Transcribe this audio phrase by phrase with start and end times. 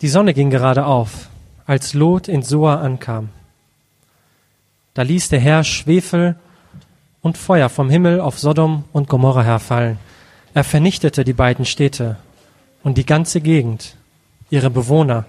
[0.00, 1.28] Die Sonne ging gerade auf,
[1.66, 3.28] als Lot in Soa ankam.
[4.94, 6.36] Da ließ der Herr Schwefel
[7.20, 9.98] und Feuer vom Himmel auf Sodom und Gomorra herfallen.
[10.54, 12.16] Er vernichtete die beiden Städte
[12.82, 13.96] und die ganze Gegend,
[14.48, 15.26] ihre Bewohner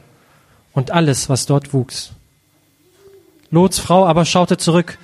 [0.74, 2.14] und alles, was dort wuchs.
[3.52, 4.98] Lots Frau aber schaute zurück,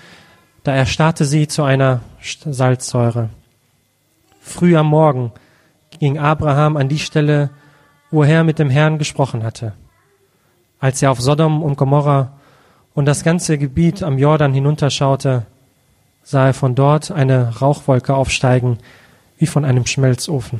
[0.63, 3.29] da erstarrte sie zu einer Salzsäure.
[4.41, 5.33] Früh am Morgen
[5.99, 7.49] ging Abraham an die Stelle,
[8.11, 9.73] wo er mit dem Herrn gesprochen hatte.
[10.79, 12.33] Als er auf Sodom und Gomorra
[12.93, 15.45] und das ganze Gebiet am Jordan hinunterschaute,
[16.23, 18.79] sah er von dort eine Rauchwolke aufsteigen,
[19.37, 20.59] wie von einem Schmelzofen.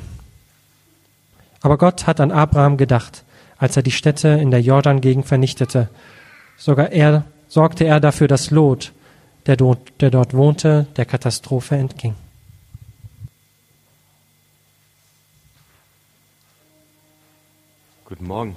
[1.62, 3.24] Aber Gott hat an Abraham gedacht,
[3.58, 5.90] als er die Städte in der Jordan-Gegend vernichtete.
[6.58, 8.94] Sogar er sorgte er dafür, dass Lot,
[9.46, 12.16] der dort, der dort wohnte, der Katastrophe entging.
[18.10, 18.56] Guten Morgen.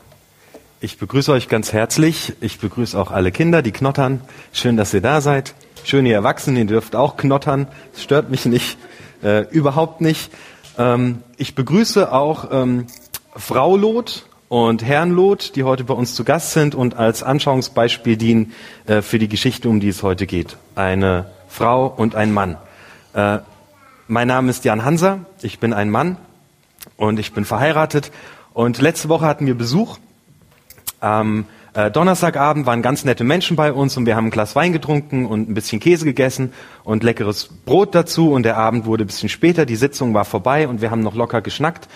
[0.81, 2.35] Ich begrüße euch ganz herzlich.
[2.41, 4.21] Ich begrüße auch alle Kinder, die knottern.
[4.53, 5.57] Schön, dass ihr da seid.
[5.83, 7.67] Schön, ihr Erwachsenen, ihr dürft auch knottern.
[7.93, 8.79] Es stört mich nicht,
[9.25, 10.31] äh, überhaupt nicht.
[10.79, 12.87] Ähm, ich begrüße auch ähm,
[13.35, 18.17] Frau Lot und Herrn Lot, die heute bei uns zu Gast sind und als Anschauungsbeispiel
[18.17, 18.53] dienen
[18.87, 20.59] äh, für die Geschichte, um die es heute geht.
[20.77, 22.57] Eine Frau und ein Mann.
[23.15, 23.39] Äh,
[24.07, 25.27] mein Name ist Jan Hanser.
[25.43, 26.19] Ich bin ein Mann
[26.97, 28.13] und ich bin verheiratet
[28.61, 29.97] und letzte Woche hatten wir Besuch.
[31.01, 34.75] Am äh, Donnerstagabend waren ganz nette Menschen bei uns und wir haben ein Glas Wein
[34.75, 36.53] getrunken und ein bisschen Käse gegessen
[36.85, 38.31] und leckeres Brot dazu.
[38.33, 41.15] Und der Abend wurde ein bisschen später, die Sitzung war vorbei und wir haben noch
[41.15, 41.89] locker geschnackt.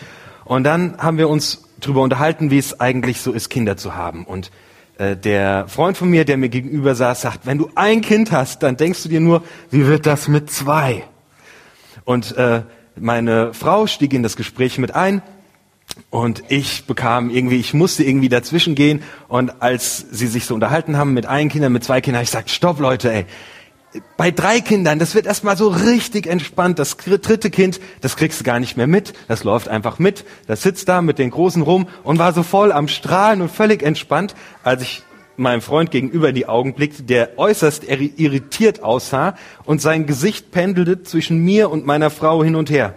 [0.47, 4.25] Und dann haben wir uns darüber unterhalten, wie es eigentlich so ist, Kinder zu haben.
[4.25, 4.51] Und
[4.97, 8.63] äh, der Freund von mir, der mir gegenüber saß, sagt, wenn du ein Kind hast,
[8.63, 11.05] dann denkst du dir nur, wie wird das mit zwei?
[12.07, 12.63] Und äh,
[12.97, 15.21] meine Frau stieg in das Gespräch mit ein
[16.11, 19.03] und ich bekam irgendwie, ich musste irgendwie dazwischen gehen.
[19.29, 22.51] Und als sie sich so unterhalten haben mit einem Kind, mit zwei Kindern, ich gesagt,
[22.51, 23.27] stopp Leute, ey.
[24.17, 26.81] Bei drei Kindern, das wird erstmal so richtig entspannt.
[26.81, 29.13] Das dritte Kind, das kriegst du gar nicht mehr mit.
[29.29, 30.25] Das läuft einfach mit.
[30.49, 33.85] Das sitzt da mit den Großen rum und war so voll am Strahlen und völlig
[33.85, 35.03] entspannt, als ich
[35.37, 41.03] meinem Freund gegenüber in die Augen blickte, der äußerst irritiert aussah und sein Gesicht pendelte
[41.03, 42.95] zwischen mir und meiner Frau hin und her.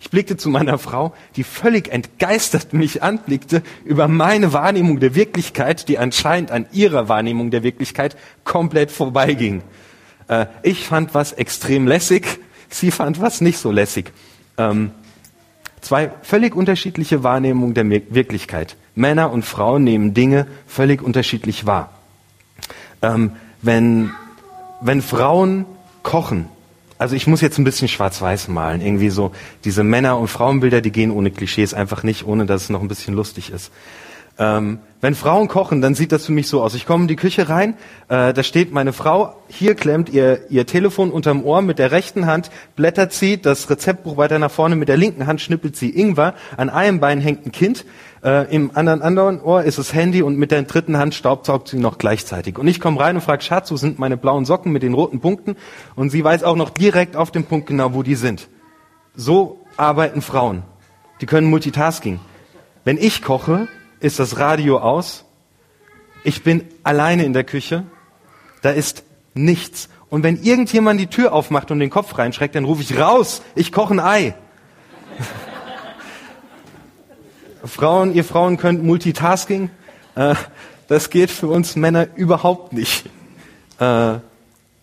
[0.00, 5.88] Ich blickte zu meiner Frau, die völlig entgeistert mich anblickte über meine Wahrnehmung der Wirklichkeit,
[5.88, 9.62] die anscheinend an ihrer Wahrnehmung der Wirklichkeit komplett vorbeiging.
[10.28, 14.12] Äh, ich fand was extrem lässig, sie fand was nicht so lässig.
[14.58, 14.90] Ähm,
[15.80, 18.76] zwei völlig unterschiedliche Wahrnehmungen der Wirklichkeit.
[18.94, 21.90] Männer und Frauen nehmen Dinge völlig unterschiedlich wahr.
[23.02, 23.32] Ähm,
[23.62, 24.10] wenn,
[24.80, 25.66] wenn Frauen
[26.02, 26.48] kochen,
[26.98, 28.80] also ich muss jetzt ein bisschen schwarz-weiß malen.
[28.80, 29.32] Irgendwie so
[29.64, 32.88] diese Männer- und Frauenbilder, die gehen ohne Klischees einfach nicht, ohne dass es noch ein
[32.88, 33.70] bisschen lustig ist.
[34.38, 36.74] Ähm, wenn Frauen kochen, dann sieht das für mich so aus.
[36.74, 37.74] Ich komme in die Küche rein,
[38.08, 42.26] äh, da steht meine Frau, hier klemmt ihr, ihr Telefon unterm Ohr mit der rechten
[42.26, 46.34] Hand, blättert sie das Rezeptbuch weiter nach vorne, mit der linken Hand schnippelt sie Ingwer,
[46.58, 47.86] an einem Bein hängt ein Kind,
[48.26, 51.78] äh, im anderen, anderen Ohr ist das Handy und mit der dritten Hand staubsaugt sie
[51.78, 52.58] noch gleichzeitig.
[52.58, 55.20] Und ich komme rein und frage, Schatz, wo sind meine blauen Socken mit den roten
[55.20, 55.56] Punkten?
[55.94, 58.48] Und sie weiß auch noch direkt auf dem Punkt genau, wo die sind.
[59.14, 60.64] So arbeiten Frauen.
[61.20, 62.18] Die können Multitasking.
[62.84, 63.68] Wenn ich koche,
[64.00, 65.24] ist das Radio aus.
[66.24, 67.84] Ich bin alleine in der Küche.
[68.60, 69.04] Da ist
[69.34, 69.88] nichts.
[70.10, 73.42] Und wenn irgendjemand die Tür aufmacht und den Kopf reinschreckt, dann rufe ich raus.
[73.54, 74.34] Ich koche ein Ei.
[77.64, 79.70] Frauen, ihr Frauen könnt Multitasking.
[80.14, 80.34] Äh,
[80.88, 83.06] das geht für uns Männer überhaupt nicht.
[83.78, 84.18] Äh,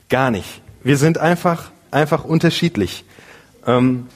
[0.10, 0.62] gar nicht.
[0.84, 3.06] Wir sind einfach, einfach unterschiedlich.
[3.66, 4.08] Ähm,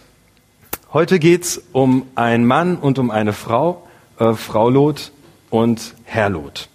[0.91, 3.87] heute geht's um einen Mann und um eine Frau,
[4.19, 5.11] äh, Frau Lot
[5.49, 6.69] und Herr Lot.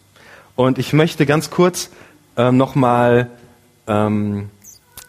[0.57, 1.91] Und ich möchte ganz kurz
[2.37, 3.31] äh, nochmal
[3.87, 4.51] ähm,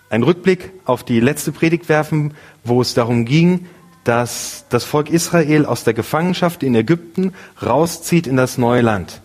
[0.10, 2.34] einen Rückblick auf die letzte Predigt werfen,
[2.64, 3.68] wo es darum ging,
[4.04, 9.22] dass das Volk Israel aus der Gefangenschaft in Ägypten rauszieht in das neue Land.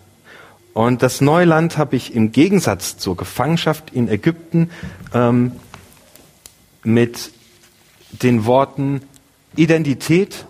[0.73, 4.69] Und das neue Land habe ich im Gegensatz zur Gefangenschaft in Ägypten
[5.13, 5.53] ähm,
[6.83, 7.31] mit
[8.11, 9.01] den Worten
[9.55, 10.45] Identität,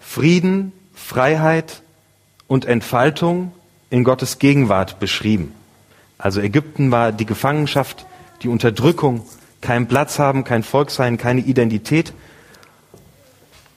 [0.00, 1.82] Frieden, Freiheit
[2.48, 3.52] und Entfaltung
[3.90, 5.52] in Gottes Gegenwart beschrieben.
[6.18, 8.06] Also Ägypten war die Gefangenschaft,
[8.42, 9.24] die Unterdrückung,
[9.60, 12.12] kein Platz haben, kein Volk sein, keine Identität.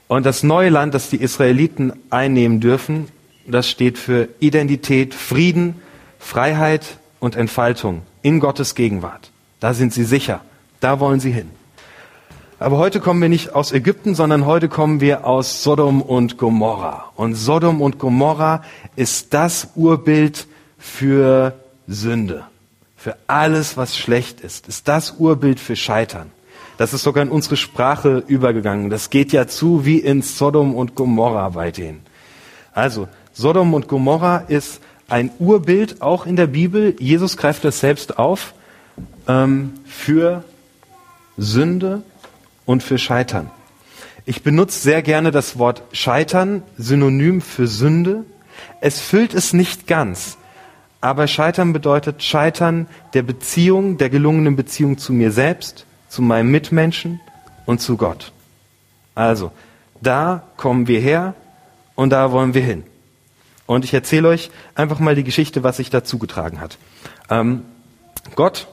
[0.08, 3.10] Und das neue Land, das die Israeliten einnehmen dürfen,
[3.46, 5.82] das steht für Identität, Frieden,
[6.20, 9.32] Freiheit und Entfaltung in Gottes Gegenwart.
[9.60, 10.42] Da sind sie sicher.
[10.80, 11.50] Da wollen sie hin.
[12.60, 17.12] Aber heute kommen wir nicht aus Ägypten, sondern heute kommen wir aus Sodom und Gomorra.
[17.16, 18.64] Und Sodom und Gomorra
[18.96, 21.54] ist das Urbild für
[21.88, 22.46] Sünde,
[22.96, 26.32] für alles, was schlecht ist, ist das Urbild für Scheitern.
[26.78, 28.90] Das ist sogar in unsere Sprache übergegangen.
[28.90, 32.02] Das geht ja zu wie in Sodom und Gomorra weiterhin.
[32.72, 36.96] Also, Sodom und Gomorra ist ein Urbild, auch in der Bibel.
[37.00, 38.54] Jesus greift das selbst auf,
[39.28, 40.44] ähm, für
[41.38, 42.04] Sünde
[42.66, 43.50] und für Scheitern.
[44.26, 48.26] Ich benutze sehr gerne das Wort Scheitern, synonym für Sünde.
[48.82, 50.38] Es füllt es nicht ganz.
[51.02, 57.20] Aber Scheitern bedeutet Scheitern der Beziehung, der gelungenen Beziehung zu mir selbst, zu meinem Mitmenschen
[57.66, 58.32] und zu Gott.
[59.16, 59.52] Also,
[60.02, 61.34] da kommen wir her
[61.96, 62.84] und da wollen wir hin.
[63.66, 66.78] Und ich erzähle euch einfach mal die Geschichte, was sich dazu getragen hat.
[67.30, 67.64] Ähm,
[68.36, 68.68] Gott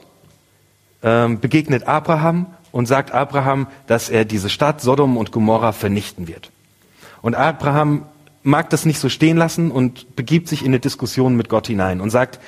[1.03, 6.51] ähm, begegnet Abraham und sagt Abraham, dass er diese Stadt Sodom und Gomorra vernichten wird.
[7.21, 8.05] Und Abraham
[8.43, 11.99] mag das nicht so stehen lassen und begibt sich in eine Diskussion mit Gott hinein
[11.99, 12.39] und sagt,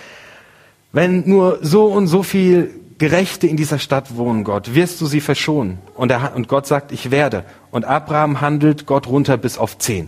[0.92, 5.22] wenn nur so und so viel Gerechte in dieser Stadt wohnen, Gott, wirst du sie
[5.22, 5.78] verschonen?
[5.96, 7.44] Und, er, und Gott sagt, ich werde.
[7.70, 10.08] Und Abraham handelt Gott runter bis auf zehn.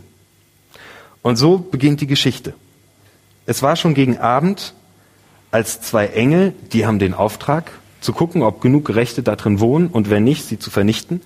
[1.21, 2.53] Und so beginnt die Geschichte.
[3.45, 4.73] Es war schon gegen Abend,
[5.51, 7.71] als zwei Engel, die haben den Auftrag,
[8.01, 11.21] zu gucken, ob genug Gerechte da drin wohnen und wenn nicht, sie zu vernichten.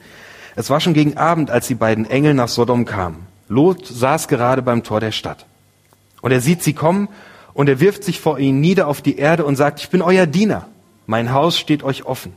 [0.56, 3.28] Es war schon gegen Abend, als die beiden Engel nach Sodom kamen.
[3.48, 5.46] Lot saß gerade beim Tor der Stadt.
[6.22, 7.10] Und er sieht sie kommen
[7.54, 10.26] und er wirft sich vor ihnen nieder auf die Erde und sagt, ich bin euer
[10.26, 10.68] Diener.
[11.06, 12.34] Mein Haus steht euch offen.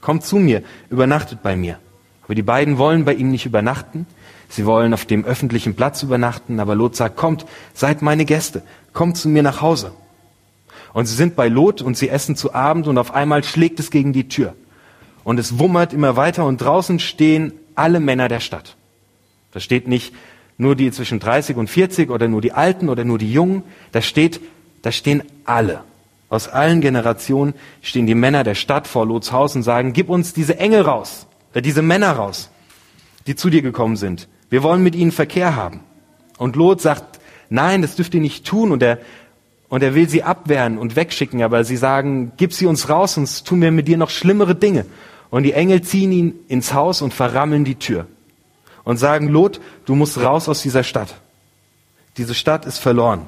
[0.00, 1.78] Kommt zu mir, übernachtet bei mir.
[2.24, 4.06] Aber die beiden wollen bei ihm nicht übernachten.
[4.48, 6.60] Sie wollen auf dem öffentlichen Platz übernachten.
[6.60, 8.62] Aber Lot sagt, kommt, seid meine Gäste.
[8.92, 9.92] Kommt zu mir nach Hause.
[10.92, 13.90] Und sie sind bei Lot und sie essen zu Abend und auf einmal schlägt es
[13.90, 14.54] gegen die Tür.
[15.24, 18.76] Und es wummert immer weiter und draußen stehen alle Männer der Stadt.
[19.52, 20.14] Da steht nicht
[20.56, 23.62] nur die zwischen 30 und 40 oder nur die Alten oder nur die Jungen.
[23.92, 24.40] Da steht,
[24.82, 25.82] da stehen alle.
[26.30, 30.34] Aus allen Generationen stehen die Männer der Stadt vor Lots Haus und sagen, gib uns
[30.34, 32.50] diese Engel raus, äh, diese Männer raus,
[33.26, 34.28] die zu dir gekommen sind.
[34.50, 35.80] Wir wollen mit ihnen Verkehr haben.
[36.36, 38.72] Und Lot sagt, nein, das dürft ihr nicht tun.
[38.72, 38.98] Und er,
[39.68, 43.46] und er will sie abwehren und wegschicken, aber sie sagen, gib sie uns raus, sonst
[43.46, 44.86] tun wir mit dir noch schlimmere Dinge.
[45.30, 48.06] Und die Engel ziehen ihn ins Haus und verrammeln die Tür
[48.84, 51.14] und sagen, Lot, du musst raus aus dieser Stadt.
[52.16, 53.26] Diese Stadt ist verloren.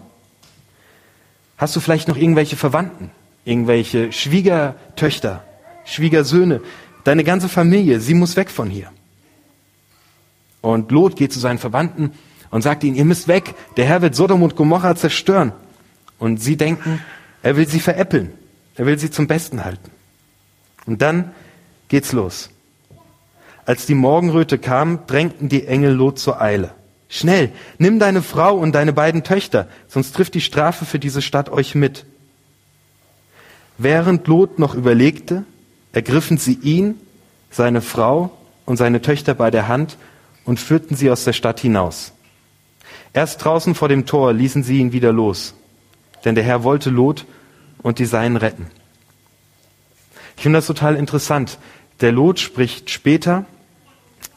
[1.61, 3.11] Hast du vielleicht noch irgendwelche Verwandten,
[3.45, 5.45] irgendwelche Schwiegertöchter,
[5.85, 6.63] Schwiegersöhne,
[7.05, 8.91] deine ganze Familie, sie muss weg von hier.
[10.63, 12.13] Und Lot geht zu seinen Verwandten
[12.51, 15.53] und sagt ihnen, ihr müsst weg, der Herr wird Sodom und Gomorra zerstören.
[16.19, 17.03] Und sie denken,
[17.43, 18.33] er will sie veräppeln,
[18.77, 19.91] er will sie zum Besten halten.
[20.87, 21.33] Und dann
[21.89, 22.49] geht's los.
[23.67, 26.73] Als die Morgenröte kam, drängten die Engel Lot zur Eile.
[27.13, 31.51] Schnell, nimm deine Frau und deine beiden Töchter, sonst trifft die Strafe für diese Stadt
[31.51, 32.07] euch mit.
[33.79, 35.45] Während Lot noch überlegte,
[35.93, 37.01] ergriffen sie ihn,
[37.51, 38.31] seine Frau
[38.65, 39.99] und seine Töchter bei der Hand
[40.45, 42.13] und führten sie aus der Stadt hinaus.
[43.13, 45.55] Erst draußen vor dem Tor ließen sie ihn wieder los,
[46.25, 47.27] denn der Herr wollte Lot
[47.83, 48.67] und die Seinen retten.
[50.37, 51.59] Ich finde das total interessant.
[52.01, 53.47] Der Lot spricht später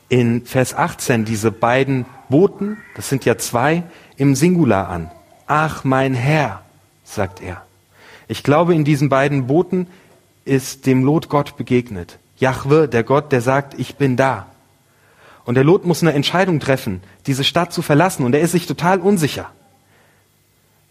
[0.09, 3.83] in Vers 18 diese beiden Boten, das sind ja zwei,
[4.17, 5.11] im Singular an.
[5.45, 6.63] Ach, mein Herr,
[7.03, 7.61] sagt er.
[8.27, 9.85] Ich glaube, in diesen beiden Boten
[10.43, 12.17] ist dem Lot Gott begegnet.
[12.37, 14.47] Jahwe, der Gott, der sagt, ich bin da.
[15.45, 18.25] Und der Lot muss eine Entscheidung treffen, diese Stadt zu verlassen.
[18.25, 19.51] Und er ist sich total unsicher.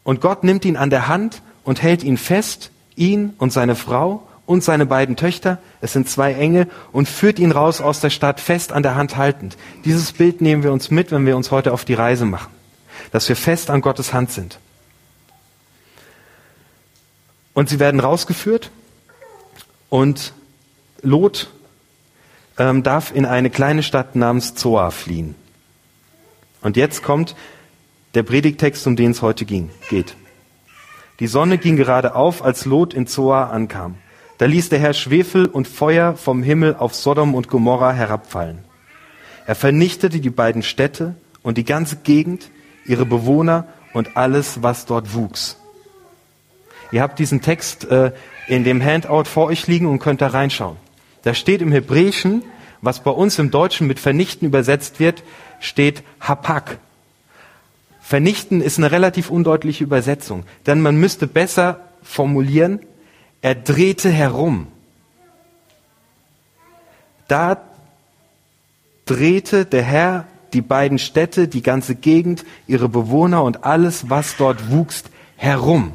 [0.05, 4.28] Und Gott nimmt ihn an der Hand und hält ihn fest, ihn und seine Frau,
[4.52, 8.38] und seine beiden Töchter, es sind zwei Engel, und führt ihn raus aus der Stadt
[8.38, 9.56] fest an der Hand haltend.
[9.87, 12.52] Dieses Bild nehmen wir uns mit, wenn wir uns heute auf die Reise machen,
[13.12, 14.59] dass wir fest an Gottes Hand sind.
[17.54, 18.71] Und sie werden rausgeführt
[19.88, 20.35] und
[21.00, 21.50] Lot
[22.59, 25.35] ähm, darf in eine kleine Stadt namens Zoa fliehen.
[26.61, 27.35] Und jetzt kommt
[28.14, 30.14] der Predigtext, um den es heute ging, geht.
[31.21, 33.97] Die Sonne ging gerade auf, als Lot in Zoa ankam.
[34.39, 38.59] Da ließ der Herr Schwefel und Feuer vom Himmel auf Sodom und Gomorra herabfallen.
[39.47, 42.51] Er vernichtete die beiden Städte und die ganze Gegend,
[42.87, 45.57] ihre Bewohner und alles, was dort wuchs.
[46.91, 48.12] Ihr habt diesen Text äh,
[48.49, 50.77] in dem Handout vor euch liegen und könnt da reinschauen.
[51.23, 52.43] Da steht im Hebräischen,
[52.81, 55.23] was bei uns im Deutschen mit vernichten übersetzt wird,
[55.61, 56.79] steht Hapak.
[58.01, 62.81] Vernichten ist eine relativ undeutliche Übersetzung, denn man müsste besser formulieren,
[63.42, 64.68] er drehte herum.
[67.28, 67.61] Da
[69.04, 74.70] drehte der Herr die beiden Städte, die ganze Gegend, ihre Bewohner und alles, was dort
[74.70, 75.04] wuchs,
[75.37, 75.92] herum.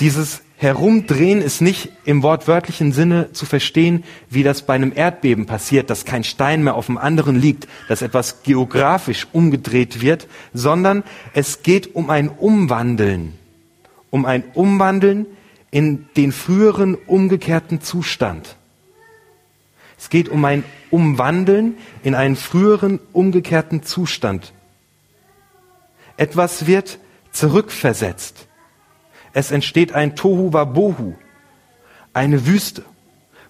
[0.00, 5.90] Dieses Herumdrehen ist nicht im wortwörtlichen Sinne zu verstehen, wie das bei einem Erdbeben passiert,
[5.90, 11.02] dass kein Stein mehr auf dem anderen liegt, dass etwas geografisch umgedreht wird, sondern
[11.34, 13.34] es geht um ein Umwandeln,
[14.10, 15.26] um ein Umwandeln
[15.72, 18.56] in den früheren umgekehrten Zustand.
[19.98, 24.52] Es geht um ein Umwandeln in einen früheren umgekehrten Zustand.
[26.16, 26.98] Etwas wird
[27.32, 28.46] zurückversetzt.
[29.32, 31.14] Es entsteht ein Tohu Wabohu,
[32.12, 32.84] eine Wüste,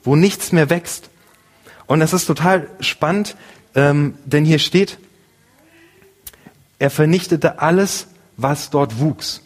[0.04, 1.10] wo nichts mehr wächst.
[1.86, 3.36] Und das ist total spannend,
[3.74, 4.98] ähm, denn hier steht,
[6.78, 9.42] er vernichtete alles, was dort wuchs.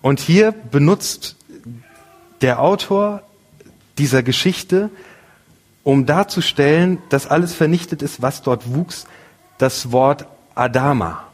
[0.00, 1.37] Und hier benutzt
[2.40, 3.22] der Autor
[3.98, 4.90] dieser Geschichte,
[5.82, 9.06] um darzustellen, dass alles vernichtet ist, was dort wuchs,
[9.58, 11.24] das Wort Adama.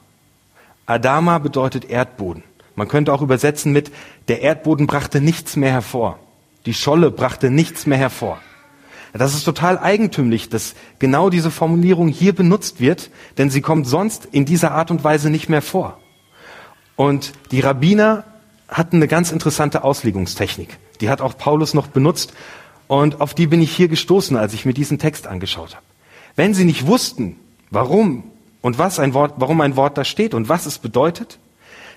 [0.86, 2.42] Adama bedeutet Erdboden.
[2.76, 3.92] Man könnte auch übersetzen mit,
[4.28, 6.18] der Erdboden brachte nichts mehr hervor.
[6.66, 8.40] Die Scholle brachte nichts mehr hervor.
[9.12, 14.26] Das ist total eigentümlich, dass genau diese Formulierung hier benutzt wird, denn sie kommt sonst
[14.32, 16.00] in dieser Art und Weise nicht mehr vor.
[16.96, 18.24] Und die Rabbiner
[18.68, 20.78] hatten eine ganz interessante Auslegungstechnik.
[21.00, 22.32] Die hat auch Paulus noch benutzt
[22.86, 25.84] und auf die bin ich hier gestoßen, als ich mir diesen Text angeschaut habe.
[26.36, 27.36] Wenn sie nicht wussten,
[27.70, 28.24] warum
[28.60, 31.38] und was ein Wort, warum ein Wort da steht und was es bedeutet,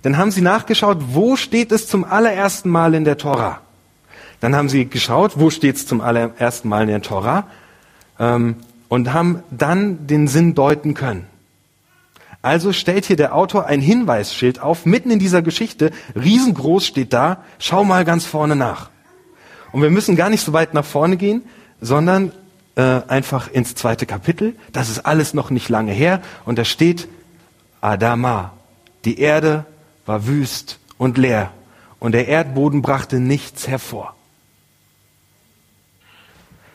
[0.02, 3.62] dann haben sie nachgeschaut, wo steht es zum allerersten Mal in der Tora.
[4.40, 7.48] Dann haben sie geschaut, wo steht es zum allerersten Mal in der Tora
[8.20, 8.58] ähm,
[8.88, 11.26] und haben dann den Sinn deuten können.
[12.42, 17.44] Also stellt hier der Autor ein Hinweisschild auf, mitten in dieser Geschichte, riesengroß steht da,
[17.60, 18.90] schau mal ganz vorne nach.
[19.72, 21.42] Und wir müssen gar nicht so weit nach vorne gehen,
[21.82, 22.32] sondern
[22.76, 24.56] äh, einfach ins zweite Kapitel.
[24.72, 26.22] Das ist alles noch nicht lange her.
[26.46, 27.08] Und da steht
[27.82, 28.54] Adama.
[29.04, 29.66] Die Erde
[30.06, 31.52] war wüst und leer
[32.00, 34.16] und der Erdboden brachte nichts hervor.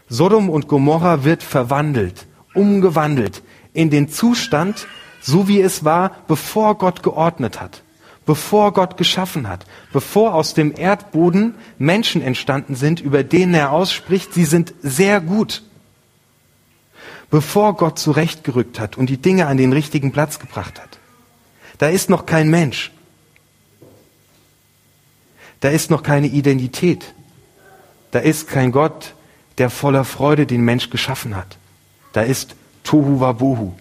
[0.08, 3.42] Sodom und Gomorra wird verwandelt, umgewandelt
[3.72, 4.86] in den Zustand,
[5.22, 7.82] so wie es war, bevor Gott geordnet hat,
[8.26, 14.34] bevor Gott geschaffen hat, bevor aus dem Erdboden Menschen entstanden sind, über denen er ausspricht,
[14.34, 15.62] sie sind sehr gut.
[17.30, 20.98] Bevor Gott zurechtgerückt hat und die Dinge an den richtigen Platz gebracht hat.
[21.78, 22.90] Da ist noch kein Mensch.
[25.60, 27.14] Da ist noch keine Identität.
[28.10, 29.14] Da ist kein Gott,
[29.58, 31.56] der voller Freude den Mensch geschaffen hat.
[32.12, 33.74] Da ist Tohu Wabohu.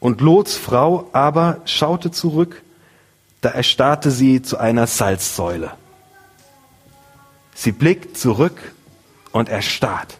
[0.00, 2.62] Und Lots Frau aber schaute zurück,
[3.40, 5.72] da erstarrte sie zu einer Salzsäule.
[7.54, 8.72] Sie blickt zurück
[9.32, 10.18] und erstarrt.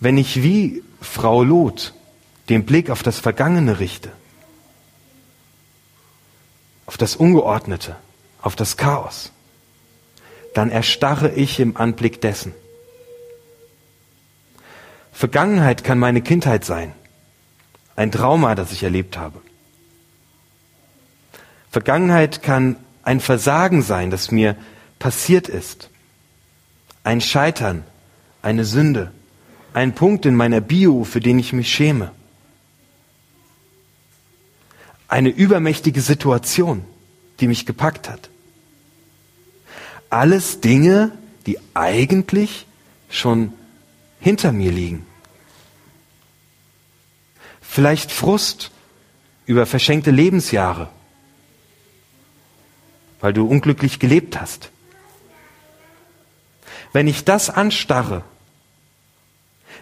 [0.00, 1.92] Wenn ich wie Frau Lot
[2.48, 4.12] den Blick auf das Vergangene richte,
[6.86, 7.96] auf das Ungeordnete,
[8.40, 9.32] auf das Chaos,
[10.58, 12.52] dann erstarre ich im Anblick dessen.
[15.12, 16.92] Vergangenheit kann meine Kindheit sein,
[17.96, 19.40] ein Trauma, das ich erlebt habe.
[21.70, 24.56] Vergangenheit kann ein Versagen sein, das mir
[24.98, 25.90] passiert ist,
[27.04, 27.84] ein Scheitern,
[28.42, 29.12] eine Sünde
[29.78, 32.10] ein Punkt in meiner Bio, für den ich mich schäme.
[35.06, 36.84] Eine übermächtige Situation,
[37.40, 38.28] die mich gepackt hat.
[40.10, 41.12] Alles Dinge,
[41.46, 42.66] die eigentlich
[43.10, 43.52] schon
[44.20, 45.06] hinter mir liegen.
[47.60, 48.70] Vielleicht Frust
[49.46, 50.88] über verschenkte Lebensjahre,
[53.20, 54.70] weil du unglücklich gelebt hast.
[56.92, 58.24] Wenn ich das anstarre,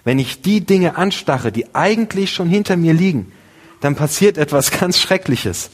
[0.04, 3.32] wenn ich die Dinge anstarre, die eigentlich schon hinter mir liegen,
[3.80, 5.70] dann passiert etwas ganz Schreckliches.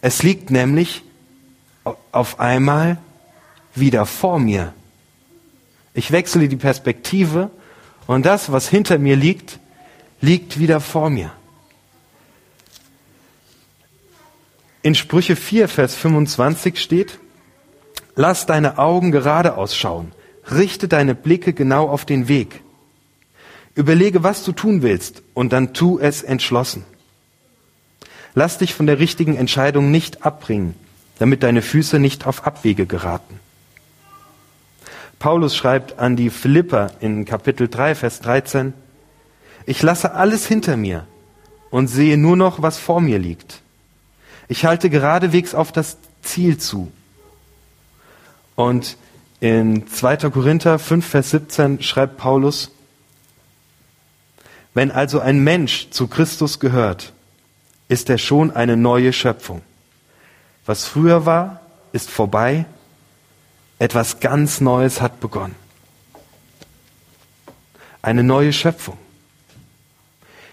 [0.00, 1.02] Es liegt nämlich
[2.12, 2.98] auf einmal
[3.78, 4.72] wieder vor mir.
[5.94, 7.50] Ich wechsle die Perspektive
[8.06, 9.58] und das, was hinter mir liegt,
[10.20, 11.32] liegt wieder vor mir.
[14.82, 17.18] In Sprüche 4, Vers 25 steht,
[18.14, 20.12] Lass deine Augen gerade ausschauen,
[20.50, 22.62] richte deine Blicke genau auf den Weg.
[23.74, 26.84] Überlege, was du tun willst und dann tu es entschlossen.
[28.34, 30.74] Lass dich von der richtigen Entscheidung nicht abbringen,
[31.18, 33.35] damit deine Füße nicht auf Abwege geraten.
[35.18, 38.74] Paulus schreibt an die Philipper in Kapitel 3, Vers 13,
[39.64, 41.06] ich lasse alles hinter mir
[41.70, 43.62] und sehe nur noch, was vor mir liegt.
[44.48, 46.92] Ich halte geradewegs auf das Ziel zu.
[48.54, 48.96] Und
[49.40, 50.30] in 2.
[50.30, 52.70] Korinther 5, Vers 17 schreibt Paulus,
[54.72, 57.12] wenn also ein Mensch zu Christus gehört,
[57.88, 59.62] ist er schon eine neue Schöpfung.
[60.66, 61.60] Was früher war,
[61.92, 62.66] ist vorbei.
[63.78, 65.54] Etwas ganz Neues hat begonnen.
[68.02, 68.96] Eine neue Schöpfung.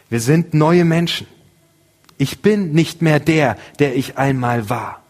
[0.10, 1.28] Wir sind neue Menschen.
[2.18, 5.02] Ich bin nicht mehr der, der ich einmal war.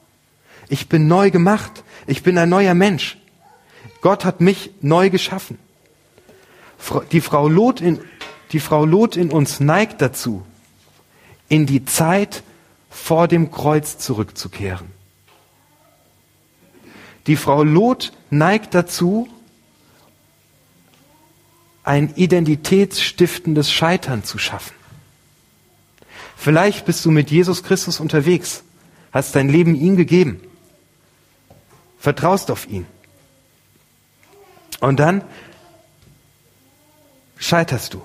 [0.70, 1.84] Ich bin neu gemacht.
[2.08, 3.18] Ich bin ein neuer Mensch.
[4.02, 5.58] Gott hat mich neu geschaffen.
[7.12, 8.00] Die Frau Lot in,
[8.52, 10.46] die Frau Lot in uns neigt dazu,
[11.48, 12.44] in die Zeit
[12.90, 14.92] vor dem Kreuz zurückzukehren.
[17.28, 19.30] Die Frau Lot neigt dazu,
[21.84, 24.74] ein identitätsstiftendes Scheitern zu schaffen.
[26.36, 28.64] Vielleicht bist du mit Jesus Christus unterwegs,
[29.12, 30.42] hast dein Leben ihm gegeben,
[32.00, 32.86] vertraust auf ihn.
[34.80, 35.24] Und dann
[37.38, 38.02] scheiterst du.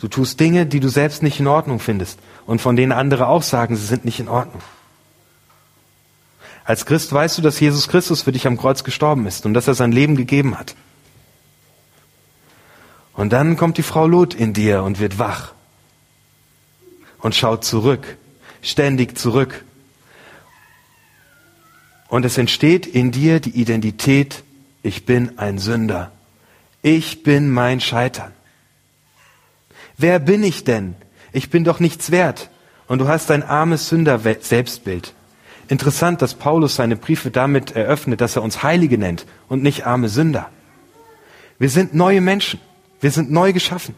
[0.00, 3.42] Du tust Dinge, die du selbst nicht in Ordnung findest und von denen andere auch
[3.42, 4.62] sagen, sie sind nicht in Ordnung.
[6.68, 9.68] Als Christ weißt du, dass Jesus Christus für dich am Kreuz gestorben ist und dass
[9.68, 10.76] er sein Leben gegeben hat.
[13.14, 15.54] Und dann kommt die Frau Lot in dir und wird wach
[17.20, 18.18] und schaut zurück,
[18.60, 19.64] ständig zurück.
[22.08, 24.44] Und es entsteht in dir die Identität
[24.82, 26.12] ich bin ein Sünder.
[26.82, 28.32] Ich bin mein Scheitern.
[29.96, 30.96] Wer bin ich denn?
[31.32, 32.50] Ich bin doch nichts wert.
[32.88, 35.14] Und du hast ein armes Sünder-Selbstbild.
[35.68, 40.08] Interessant, dass Paulus seine Briefe damit eröffnet, dass er uns Heilige nennt und nicht arme
[40.08, 40.48] Sünder.
[41.58, 42.60] Wir sind neue Menschen.
[43.00, 43.94] Wir sind neu geschaffen.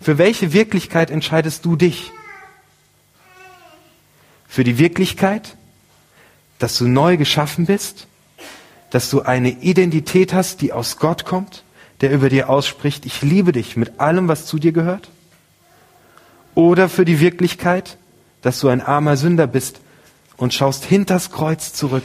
[0.00, 2.12] Für welche Wirklichkeit entscheidest du dich?
[4.46, 5.56] Für die Wirklichkeit,
[6.58, 8.06] dass du neu geschaffen bist
[8.92, 11.64] dass du eine Identität hast, die aus Gott kommt,
[12.02, 15.08] der über dir ausspricht, ich liebe dich mit allem, was zu dir gehört?
[16.54, 17.96] Oder für die Wirklichkeit,
[18.42, 19.80] dass du ein armer Sünder bist
[20.36, 22.04] und schaust hinters Kreuz zurück?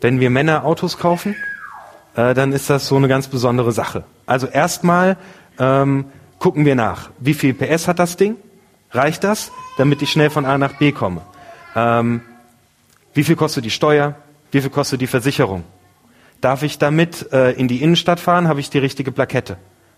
[0.00, 1.36] Wenn wir Männer Autos kaufen,
[2.16, 4.02] äh, dann ist das so eine ganz besondere Sache.
[4.26, 5.16] Also erstmal
[5.60, 6.06] ähm,
[6.40, 8.36] gucken wir nach, wie viel PS hat das Ding?
[8.90, 11.22] Reicht das, damit ich schnell von A nach B komme?
[11.76, 12.20] Ähm,
[13.14, 14.16] wie viel kostet die Steuer?
[14.50, 15.64] Wie viel kostet die Versicherung?
[16.40, 18.48] Darf ich damit äh, in die Innenstadt fahren?
[18.48, 19.56] Habe ich die richtige Plakette?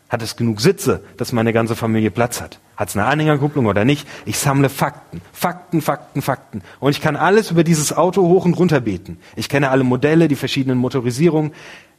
[0.09, 2.61] Hat es genug Sitze, dass meine ganze Familie Platz hat?
[2.77, 4.07] Hat es eine Anhängerkupplung oder nicht?
[4.27, 6.63] Ich sammle Fakten, Fakten, Fakten, Fakten.
[6.79, 9.19] Und ich kann alles über dieses Auto hoch und runter beten.
[9.37, 11.53] Ich kenne alle Modelle, die verschiedenen Motorisierungen.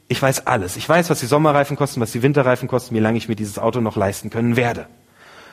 [0.08, 0.76] Ich weiß alles.
[0.76, 3.58] Ich weiß, was die Sommerreifen kosten, was die Winterreifen kosten, wie lange ich mir dieses
[3.58, 4.86] Auto noch leisten können werde.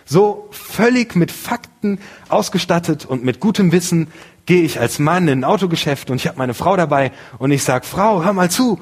[0.05, 1.99] So völlig mit Fakten
[2.29, 4.09] ausgestattet und mit gutem Wissen
[4.45, 7.63] gehe ich als Mann in ein Autogeschäft und ich habe meine Frau dabei und ich
[7.63, 8.79] sage, Frau, hör mal zu,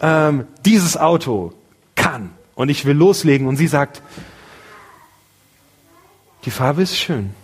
[0.00, 1.52] ähm, dieses Auto
[1.94, 2.30] kann.
[2.54, 4.02] Und ich will loslegen und sie sagt,
[6.44, 7.34] die Farbe ist schön.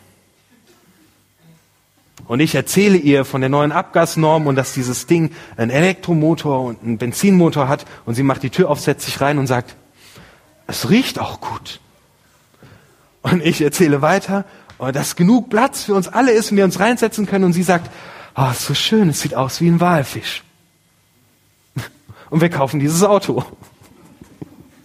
[2.27, 6.83] Und ich erzähle ihr von der neuen Abgasnorm und dass dieses Ding einen Elektromotor und
[6.83, 7.87] einen Benzinmotor hat.
[8.07, 9.75] Und sie macht die Tür auf, setzt sich rein und sagt,
[10.69, 11.81] es riecht auch gut.
[13.23, 14.45] Und ich erzähle weiter,
[14.89, 17.45] dass genug Platz für uns alle ist und wir uns reinsetzen können.
[17.45, 17.91] Und sie sagt,
[18.37, 20.43] oh, ist so schön, es sieht aus wie ein Walfisch.
[22.31, 23.45] Und wir kaufen dieses Auto.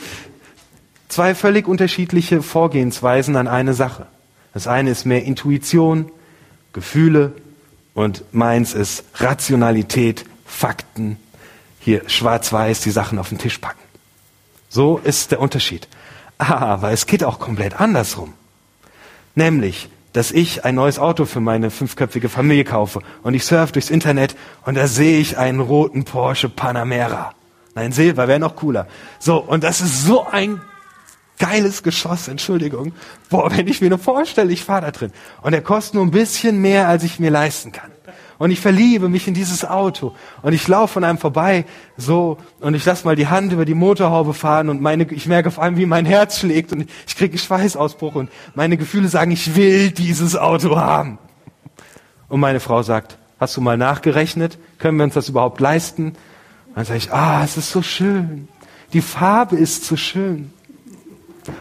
[1.09, 4.07] Zwei völlig unterschiedliche Vorgehensweisen an eine Sache.
[4.53, 6.11] Das eine ist mehr Intuition,
[6.73, 7.33] Gefühle
[7.93, 11.17] und meins ist Rationalität, Fakten,
[11.79, 13.81] hier schwarz-weiß die Sachen auf den Tisch packen.
[14.69, 15.87] So ist der Unterschied.
[16.37, 18.33] Aber es geht auch komplett andersrum.
[19.38, 23.91] Nämlich, dass ich ein neues Auto für meine fünfköpfige Familie kaufe und ich surfe durchs
[23.91, 27.36] Internet und da sehe ich einen roten Porsche Panamera.
[27.76, 28.88] Nein, Silber wäre noch cooler.
[29.19, 30.60] So, und das ist so ein
[31.38, 32.93] geiles Geschoss, Entschuldigung.
[33.30, 35.12] Boah, wenn ich mir nur vorstelle, ich fahre da drin.
[35.43, 37.91] Und er kostet nur ein bisschen mehr, als ich mir leisten kann.
[38.38, 40.13] Und ich verliebe mich in dieses Auto.
[40.41, 41.65] Und ich laufe von einem vorbei,
[41.97, 45.50] so, und ich lasse mal die Hand über die Motorhaube fahren und meine, ich merke
[45.50, 49.32] auf einmal, wie mein Herz schlägt und ich kriege einen Schweißausbruch und meine Gefühle sagen,
[49.32, 51.17] ich will dieses Auto haben.
[52.30, 54.60] Und meine Frau sagt, hast du mal nachgerechnet?
[54.78, 56.10] Können wir uns das überhaupt leisten?
[56.67, 58.47] Und dann sage ich, ah, es ist so schön.
[58.93, 60.54] Die Farbe ist so schön.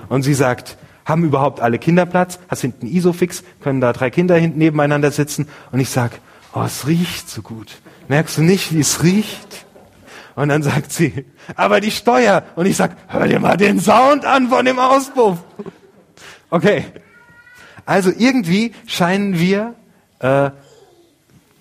[0.08, 2.38] Und sie sagt, haben überhaupt alle Kinder Platz?
[2.48, 3.44] Hast hinten Isofix?
[3.60, 5.48] Können da drei Kinder hinten nebeneinander sitzen?
[5.70, 6.20] Und ich sag,
[6.56, 7.76] oh, es riecht so gut.
[8.08, 9.66] Merkst du nicht, wie es riecht?
[10.34, 12.44] Und dann sagt sie, aber die Steuer.
[12.56, 15.38] Und ich sag, hör dir mal den Sound an von dem Auspuff.
[16.50, 16.86] Okay.
[17.84, 19.74] Also irgendwie scheinen wir
[20.18, 20.50] äh,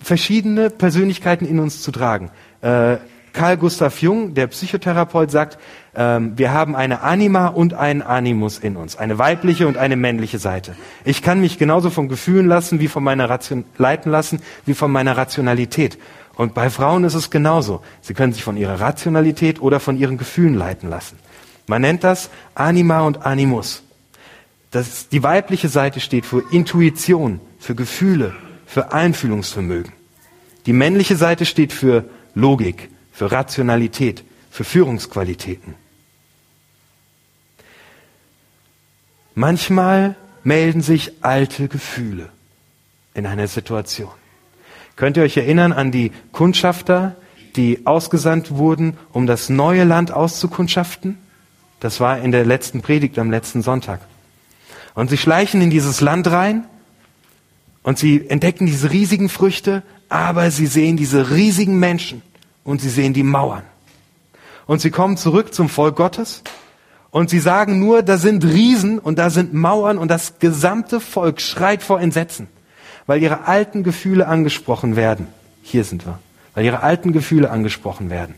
[0.00, 2.30] verschiedene Persönlichkeiten in uns zu tragen.
[2.62, 2.96] Äh,
[3.36, 5.58] Karl Gustav Jung, der Psychotherapeut, sagt,
[5.94, 10.38] ähm, wir haben eine Anima und einen Animus in uns, eine weibliche und eine männliche
[10.38, 10.74] Seite.
[11.04, 14.90] Ich kann mich genauso von Gefühlen lassen, wie von meiner Ration leiten lassen, wie von
[14.90, 15.98] meiner Rationalität.
[16.34, 17.82] Und bei Frauen ist es genauso.
[18.00, 21.18] Sie können sich von ihrer Rationalität oder von ihren Gefühlen leiten lassen.
[21.66, 23.82] Man nennt das Anima und Animus.
[24.70, 29.92] Das, die weibliche Seite steht für Intuition, für Gefühle, für Einfühlungsvermögen.
[30.64, 35.74] Die männliche Seite steht für Logik, für Rationalität, für Führungsqualitäten.
[39.34, 42.28] Manchmal melden sich alte Gefühle
[43.14, 44.10] in einer Situation.
[44.96, 47.16] Könnt ihr euch erinnern an die Kundschafter,
[47.56, 51.16] die ausgesandt wurden, um das neue Land auszukundschaften?
[51.80, 54.00] Das war in der letzten Predigt am letzten Sonntag.
[54.94, 56.66] Und sie schleichen in dieses Land rein
[57.82, 62.20] und sie entdecken diese riesigen Früchte, aber sie sehen diese riesigen Menschen
[62.66, 63.62] und sie sehen die Mauern.
[64.66, 66.42] Und sie kommen zurück zum Volk Gottes
[67.10, 71.40] und sie sagen nur, da sind Riesen und da sind Mauern und das gesamte Volk
[71.40, 72.48] schreit vor Entsetzen,
[73.06, 75.28] weil ihre alten Gefühle angesprochen werden.
[75.62, 76.18] Hier sind wir.
[76.54, 78.34] Weil ihre alten Gefühle angesprochen werden.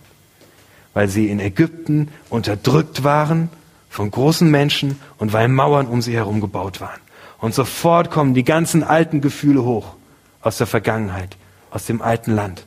[0.92, 3.48] Weil sie in Ägypten unterdrückt waren
[3.88, 7.00] von großen Menschen und weil Mauern um sie herum gebaut waren.
[7.38, 9.94] Und sofort kommen die ganzen alten Gefühle hoch
[10.42, 11.36] aus der Vergangenheit,
[11.70, 12.66] aus dem alten Land.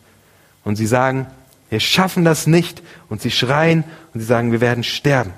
[0.64, 1.28] Und sie sagen,
[1.72, 2.84] wir schaffen das nicht.
[3.10, 5.34] Und sie schreien und sie sagen, wir werden sterben.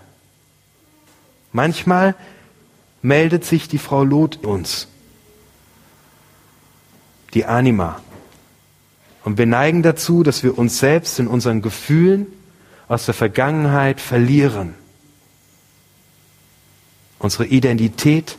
[1.54, 2.15] Manchmal
[3.02, 4.89] meldet sich die Frau Lot uns,
[7.34, 8.02] die Anima.
[9.24, 12.28] Und wir neigen dazu, dass wir uns selbst in unseren Gefühlen
[12.89, 14.76] aus der Vergangenheit verlieren
[17.24, 18.38] unsere Identität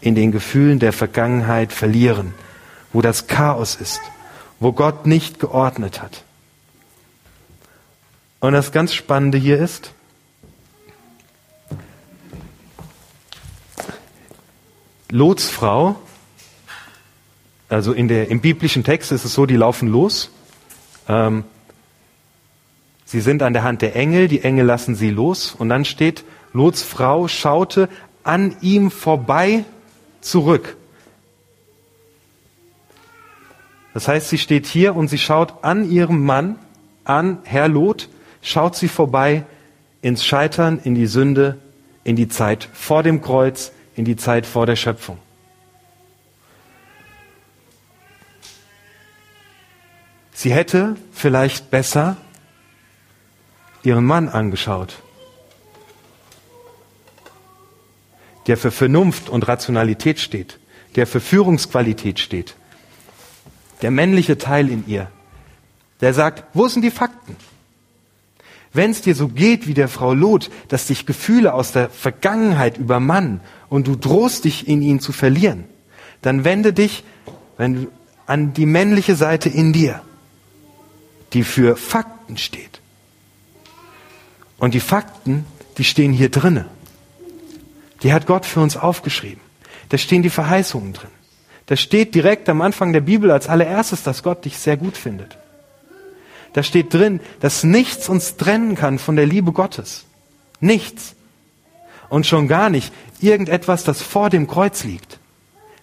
[0.00, 2.34] in den Gefühlen der Vergangenheit verlieren,
[2.92, 4.00] wo das Chaos ist,
[4.60, 6.24] wo Gott nicht geordnet hat.
[8.46, 9.92] Und das ganz Spannende hier ist,
[15.10, 15.96] Lots Frau,
[17.68, 20.30] also in der, im biblischen Text ist es so, die laufen los.
[21.08, 21.42] Ähm,
[23.04, 26.22] sie sind an der Hand der Engel, die Engel lassen sie los und dann steht,
[26.52, 27.88] Lots Frau schaute
[28.22, 29.64] an ihm vorbei
[30.20, 30.76] zurück.
[33.92, 36.60] Das heißt, sie steht hier und sie schaut an ihrem Mann,
[37.02, 38.08] an Herr Lot,
[38.46, 39.44] schaut sie vorbei
[40.02, 41.58] ins Scheitern, in die Sünde,
[42.04, 45.18] in die Zeit vor dem Kreuz, in die Zeit vor der Schöpfung.
[50.32, 52.16] Sie hätte vielleicht besser
[53.82, 55.02] ihren Mann angeschaut
[58.46, 60.58] der für Vernunft und Rationalität steht,
[60.94, 62.54] der für Führungsqualität steht.
[63.82, 65.10] Der männliche Teil in ihr,
[66.00, 67.36] der sagt, wo sind die Fakten?
[68.76, 72.76] Wenn es dir so geht wie der Frau Lot, dass dich Gefühle aus der Vergangenheit
[72.76, 75.64] übermannen und du drohst dich in ihn zu verlieren,
[76.22, 77.02] dann wende dich
[77.56, 77.88] wenn
[78.26, 80.02] an die männliche Seite in dir,
[81.32, 82.80] die für Fakten steht.
[84.58, 85.46] Und die Fakten,
[85.78, 86.66] die stehen hier drinnen.
[88.02, 89.40] Die hat Gott für uns aufgeschrieben.
[89.88, 91.10] Da stehen die Verheißungen drin.
[91.66, 95.38] Da steht direkt am Anfang der Bibel als allererstes, dass Gott dich sehr gut findet.
[96.56, 100.06] Da steht drin, dass nichts uns trennen kann von der Liebe Gottes.
[100.58, 101.14] Nichts.
[102.08, 105.18] Und schon gar nicht irgendetwas, das vor dem Kreuz liegt.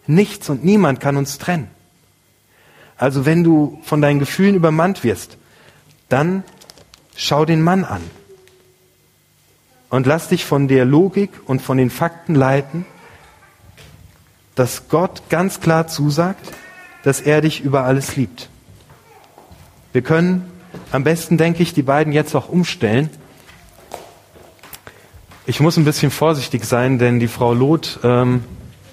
[0.07, 1.67] Nichts und niemand kann uns trennen.
[2.97, 5.38] Also wenn du von deinen Gefühlen übermannt wirst,
[6.09, 6.43] dann
[7.15, 8.01] schau den Mann an
[9.91, 12.88] und lass dich von der Logik und von den Fakten leiten,
[14.55, 16.51] dass Gott ganz klar zusagt,
[17.03, 18.49] dass er dich über alles liebt.
[19.91, 20.49] Wir können
[20.91, 23.09] am besten, denke ich, die beiden jetzt auch umstellen.
[25.45, 28.43] Ich muss ein bisschen vorsichtig sein, denn die Frau Loth ähm,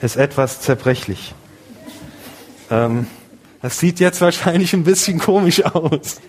[0.01, 1.35] ist etwas zerbrechlich.
[2.71, 3.07] Ähm,
[3.63, 6.21] das sieht jetzt wahrscheinlich ein bisschen komisch aus.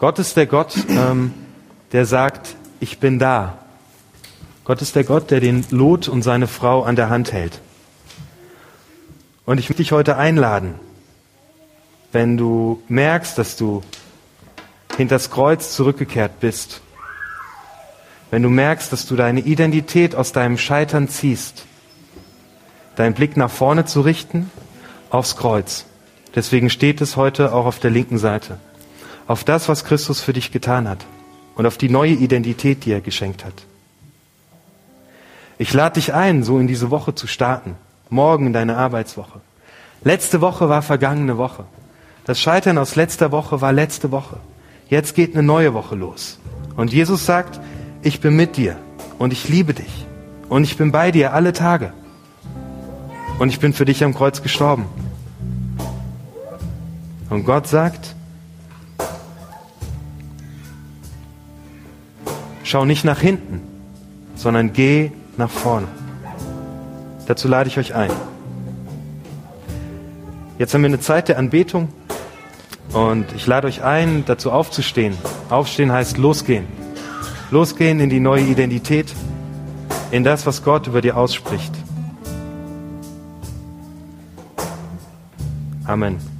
[0.00, 1.34] Gott ist der Gott, ähm,
[1.92, 3.58] der sagt, ich bin da.
[4.64, 7.60] Gott ist der Gott, der den Lot und seine Frau an der Hand hält.
[9.44, 10.76] Und ich möchte dich heute einladen,
[12.12, 13.82] wenn du merkst, dass du
[14.96, 16.80] hinters Kreuz zurückgekehrt bist,
[18.30, 21.66] wenn du merkst, dass du deine Identität aus deinem Scheitern ziehst,
[22.96, 24.50] deinen Blick nach vorne zu richten,
[25.10, 25.84] aufs Kreuz.
[26.34, 28.58] Deswegen steht es heute auch auf der linken Seite.
[29.30, 31.06] Auf das, was Christus für dich getan hat
[31.54, 33.54] und auf die neue Identität, die er geschenkt hat.
[35.56, 37.76] Ich lade dich ein, so in diese Woche zu starten.
[38.08, 39.40] Morgen in deine Arbeitswoche.
[40.02, 41.62] Letzte Woche war vergangene Woche.
[42.24, 44.38] Das Scheitern aus letzter Woche war letzte Woche.
[44.88, 46.40] Jetzt geht eine neue Woche los.
[46.74, 47.60] Und Jesus sagt,
[48.02, 48.78] ich bin mit dir
[49.20, 50.06] und ich liebe dich
[50.48, 51.92] und ich bin bei dir alle Tage.
[53.38, 54.86] Und ich bin für dich am Kreuz gestorben.
[57.28, 58.16] Und Gott sagt,
[62.70, 63.60] schau nicht nach hinten,
[64.36, 65.88] sondern geh nach vorne.
[67.26, 68.10] Dazu lade ich euch ein.
[70.58, 71.88] Jetzt haben wir eine Zeit der Anbetung
[72.92, 75.16] und ich lade euch ein, dazu aufzustehen.
[75.48, 76.66] Aufstehen heißt losgehen.
[77.50, 79.12] Losgehen in die neue Identität,
[80.12, 81.72] in das, was Gott über dir ausspricht.
[85.86, 86.39] Amen.